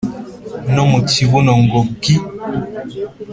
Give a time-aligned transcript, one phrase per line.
[0.73, 2.15] no mu kibuno ngo bwi